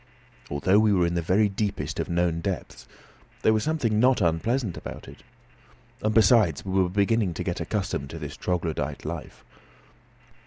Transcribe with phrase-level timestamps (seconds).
[0.49, 2.87] Although we were in the very deepest of known depths,
[3.43, 5.21] there was something not unpleasant about it.
[6.01, 9.45] And, besides, we were beginning to get accustomed to this troglodyte life.